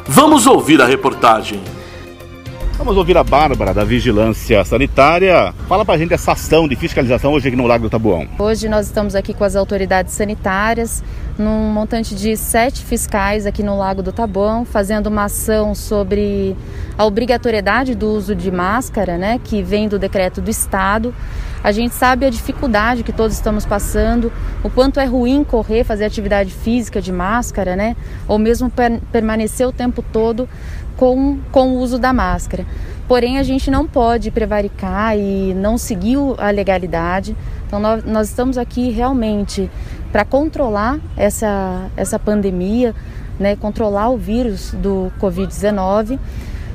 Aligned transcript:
Vamos 0.07 0.47
ouvir 0.47 0.81
a 0.81 0.87
reportagem. 0.87 1.61
Vamos 2.83 2.97
ouvir 2.97 3.17
a 3.17 3.23
Bárbara 3.23 3.73
da 3.73 3.85
Vigilância 3.85 4.65
Sanitária. 4.65 5.55
Fala 5.69 5.85
pra 5.85 5.97
gente 5.97 6.13
essa 6.13 6.33
ação 6.33 6.67
de 6.67 6.75
fiscalização 6.75 7.33
hoje 7.33 7.47
aqui 7.47 7.57
no 7.57 7.65
Lago 7.65 7.85
do 7.85 7.91
Tabuão. 7.91 8.27
Hoje 8.37 8.69
nós 8.69 8.87
estamos 8.87 9.15
aqui 9.15 9.33
com 9.33 9.45
as 9.45 9.55
autoridades 9.55 10.13
sanitárias, 10.15 11.01
num 11.43 11.71
montante 11.71 12.15
de 12.15 12.37
sete 12.37 12.83
fiscais 12.85 13.45
aqui 13.45 13.63
no 13.63 13.77
Lago 13.77 14.03
do 14.03 14.13
Tabuão, 14.13 14.65
fazendo 14.65 15.09
uma 15.09 15.25
ação 15.25 15.75
sobre 15.75 16.57
a 16.97 17.05
obrigatoriedade 17.05 17.95
do 17.95 18.09
uso 18.09 18.35
de 18.35 18.51
máscara, 18.51 19.19
né, 19.19 19.41
que 19.43 19.63
vem 19.63 19.89
do 19.89 19.99
decreto 19.99 20.41
do 20.41 20.49
Estado. 20.49 21.15
A 21.63 21.71
gente 21.71 21.95
sabe 21.95 22.27
a 22.27 22.31
dificuldade 22.31 23.03
que 23.03 23.13
todos 23.13 23.35
estamos 23.37 23.67
passando, 23.67 24.33
o 24.65 24.71
quanto 24.71 24.99
é 24.99 25.05
ruim 25.05 25.45
correr, 25.45 25.85
fazer 25.85 26.05
atividade 26.05 26.51
física 26.51 27.01
de 27.01 27.13
máscara, 27.13 27.77
né? 27.77 27.95
Ou 28.27 28.37
mesmo 28.37 28.69
per 28.69 29.01
permanecer 29.13 29.67
o 29.69 29.73
tempo 29.73 30.03
todo 30.13 30.49
com, 30.97 31.39
com 31.53 31.69
o 31.69 31.79
uso 31.79 31.99
da 32.01 32.13
máscara. 32.13 32.67
Porém, 33.07 33.39
a 33.39 33.43
gente 33.43 33.71
não 33.71 33.87
pode 33.87 34.31
prevaricar 34.31 35.17
e 35.17 35.55
não 35.55 35.79
seguir 35.79 36.17
a 36.39 36.51
legalidade. 36.51 37.37
Então, 37.67 37.79
nós, 37.79 38.05
nós 38.05 38.29
estamos 38.29 38.59
aqui 38.59 38.91
realmente 38.91 39.71
para 40.13 40.25
controlar 40.25 41.01
essa, 41.17 41.87
essa 41.97 42.19
pandemia, 42.19 42.95
né, 43.41 43.57
controlar 43.57 44.11
o 44.11 44.19
vírus 44.19 44.73
do 44.73 45.11
Covid-19, 45.21 46.19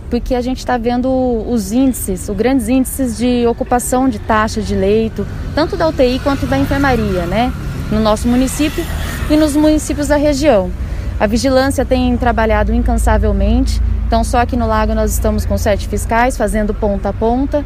porque 0.10 0.34
a 0.34 0.42
gente 0.42 0.58
está 0.58 0.78
vendo 0.78 1.08
os 1.48 1.72
índices, 1.72 2.28
os 2.28 2.36
grandes 2.36 2.68
índices 2.68 3.18
de 3.18 3.46
ocupação 3.46 4.10
de 4.10 4.20
taxa 4.20 4.62
de 4.62 4.74
leito, 4.74 5.26
tanto 5.54 5.78
da 5.78 5.88
UTI 5.88 6.20
quanto 6.20 6.48
da 6.48 6.58
enfermaria, 6.58 7.26
né, 7.26 7.54
no 7.92 8.00
nosso 8.00 8.28
município 8.28 8.84
e 9.30 9.36
nos 9.38 9.56
municípios 9.56 10.08
da 10.08 10.16
região. 10.16 10.72
A 11.20 11.28
vigilância 11.28 11.86
tem 11.86 12.18
trabalhado 12.18 12.74
incansavelmente 12.74 13.82
então, 14.08 14.24
só 14.24 14.40
aqui 14.40 14.56
no 14.56 14.66
Lago 14.66 14.96
nós 14.96 15.12
estamos 15.12 15.46
com 15.46 15.58
sete 15.58 15.86
fiscais 15.86 16.38
fazendo 16.38 16.74
ponta 16.74 17.10
a 17.10 17.14
ponta, 17.14 17.66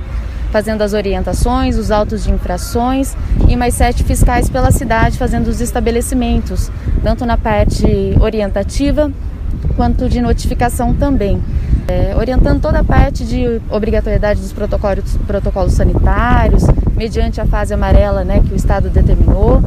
fazendo 0.52 0.82
as 0.82 0.94
orientações, 0.94 1.78
os 1.78 1.90
autos 1.90 2.24
de 2.24 2.32
infrações 2.32 3.16
e 3.48 3.56
mais 3.56 3.74
sete 3.74 4.04
fiscais 4.04 4.50
pela 4.50 4.70
cidade 4.70 5.18
fazendo 5.18 5.48
os 5.48 5.62
estabelecimentos, 5.62 6.70
tanto 7.02 7.26
na 7.26 7.38
parte 7.38 7.86
orientativa 8.20 9.12
quanto 9.76 10.10
de 10.10 10.22
notificação 10.22 10.94
também. 10.94 11.42
É, 11.88 12.16
orientando 12.16 12.62
toda 12.62 12.80
a 12.80 12.84
parte 12.84 13.26
de 13.26 13.60
obrigatoriedade 13.70 14.40
dos 14.40 14.54
protocolos, 14.54 15.18
protocolos 15.26 15.74
sanitários, 15.74 16.64
mediante 16.96 17.42
a 17.42 17.46
fase 17.46 17.74
amarela 17.74 18.24
né, 18.24 18.42
que 18.46 18.54
o 18.54 18.56
Estado 18.56 18.90
determinou. 18.90 19.62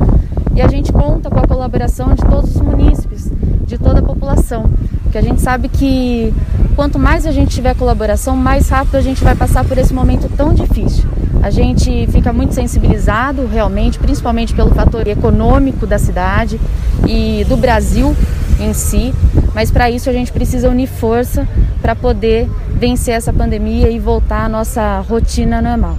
E 0.54 0.62
a 0.62 0.68
gente 0.68 0.92
conta 0.92 1.28
com 1.28 1.38
a 1.40 1.46
colaboração 1.46 2.14
de 2.14 2.22
todos 2.24 2.54
os 2.54 2.62
munícipes, 2.62 3.30
de 3.66 3.76
toda 3.76 3.98
a 3.98 4.02
população, 4.02 4.70
porque 5.14 5.18
a 5.18 5.22
gente 5.22 5.40
sabe 5.42 5.68
que 5.68 6.34
quanto 6.74 6.98
mais 6.98 7.24
a 7.24 7.30
gente 7.30 7.54
tiver 7.54 7.72
colaboração, 7.76 8.34
mais 8.34 8.68
rápido 8.68 8.96
a 8.96 9.00
gente 9.00 9.22
vai 9.22 9.36
passar 9.36 9.64
por 9.64 9.78
esse 9.78 9.94
momento 9.94 10.28
tão 10.36 10.52
difícil. 10.52 11.04
A 11.40 11.50
gente 11.50 12.08
fica 12.08 12.32
muito 12.32 12.52
sensibilizado 12.52 13.46
realmente, 13.46 13.96
principalmente 13.96 14.52
pelo 14.52 14.74
fator 14.74 15.06
econômico 15.06 15.86
da 15.86 16.00
cidade 16.00 16.60
e 17.06 17.44
do 17.48 17.56
Brasil 17.56 18.16
em 18.58 18.72
si, 18.72 19.14
mas 19.54 19.70
para 19.70 19.88
isso 19.88 20.10
a 20.10 20.12
gente 20.12 20.32
precisa 20.32 20.68
unir 20.68 20.88
força 20.88 21.46
para 21.80 21.94
poder 21.94 22.50
vencer 22.74 23.14
essa 23.14 23.32
pandemia 23.32 23.88
e 23.90 24.00
voltar 24.00 24.46
à 24.46 24.48
nossa 24.48 24.98
rotina 24.98 25.62
normal. 25.62 25.96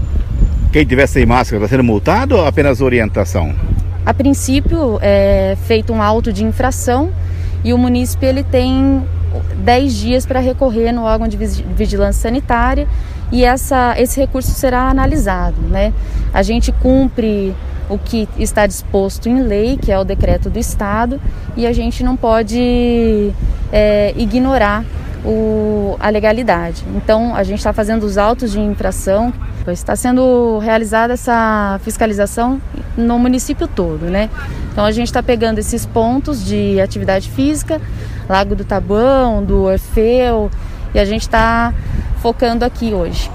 Quem 0.73 0.85
tiver 0.85 1.07
sem 1.07 1.25
máscara 1.25 1.63
está 1.63 1.69
sendo 1.69 1.85
multado 1.85 2.35
ou 2.35 2.45
apenas 2.45 2.81
orientação? 2.81 3.55
A 4.05 4.13
princípio 4.13 4.99
é 5.01 5.55
feito 5.65 5.93
um 5.93 6.01
auto 6.01 6.33
de 6.33 6.43
infração 6.43 7.11
e 7.65 7.73
o 7.73 7.77
município 7.79 8.29
ele 8.29 8.43
tem 8.43 9.03
10 9.57 9.93
dias 9.95 10.25
para 10.25 10.39
recorrer 10.39 10.91
no 10.91 11.01
órgão 11.01 11.27
de 11.27 11.35
vigilância 11.35 12.21
sanitária 12.21 12.87
e 13.31 13.43
essa, 13.43 13.95
esse 13.97 14.19
recurso 14.19 14.51
será 14.51 14.87
analisado. 14.87 15.59
Né? 15.61 15.91
A 16.31 16.43
gente 16.43 16.71
cumpre 16.71 17.55
o 17.89 17.97
que 17.97 18.29
está 18.37 18.67
disposto 18.67 19.27
em 19.27 19.41
lei, 19.41 19.77
que 19.77 19.91
é 19.91 19.97
o 19.97 20.03
decreto 20.03 20.47
do 20.47 20.59
Estado, 20.59 21.19
e 21.57 21.65
a 21.65 21.73
gente 21.73 22.03
não 22.03 22.15
pode 22.15 23.33
é, 23.71 24.13
ignorar 24.15 24.85
o, 25.23 25.97
a 25.99 26.09
legalidade. 26.09 26.83
Então, 26.95 27.35
a 27.35 27.43
gente 27.43 27.57
está 27.57 27.73
fazendo 27.73 28.03
os 28.03 28.17
autos 28.17 28.51
de 28.51 28.59
infração, 28.59 29.33
está 29.67 29.95
sendo 29.95 30.59
realizada 30.59 31.13
essa 31.13 31.79
fiscalização 31.83 32.61
no 32.97 33.19
município 33.19 33.67
todo, 33.67 34.05
né? 34.05 34.29
Então, 34.71 34.85
a 34.85 34.91
gente 34.91 35.07
está 35.07 35.21
pegando 35.23 35.59
esses 35.59 35.85
pontos 35.85 36.45
de 36.45 36.79
atividade 36.79 37.29
física, 37.29 37.81
Lago 38.29 38.55
do 38.55 38.63
Tabuão, 38.63 39.43
do 39.43 39.63
Orfeu, 39.63 40.49
e 40.93 40.99
a 40.99 41.05
gente 41.05 41.21
está 41.21 41.73
focando 42.21 42.65
aqui 42.65 42.93
hoje. 42.93 43.29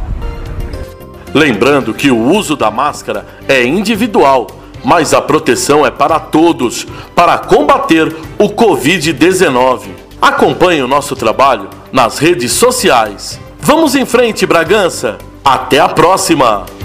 Lembrando 1.33 1.95
que 1.95 2.11
o 2.11 2.19
uso 2.19 2.57
da 2.57 2.71
máscara 2.71 3.25
é 3.49 3.65
individual, 3.65 4.49
mas 4.83 5.15
a 5.15 5.21
proteção 5.21 5.87
é 5.87 5.91
para 5.91 6.19
todos, 6.19 6.87
para 7.15 7.39
combater 7.39 8.15
o 8.39 8.49
Covid-19. 8.49 9.89
Acompanhe 10.21 10.83
o 10.83 10.89
nosso 10.89 11.15
trabalho 11.15 11.69
nas 11.93 12.19
redes 12.19 12.53
sociais. 12.53 13.41
Vamos 13.61 13.95
em 13.95 14.05
frente, 14.05 14.45
Bragança! 14.45 15.19
Até 15.45 15.79
a 15.79 15.89
próxima! 15.89 16.80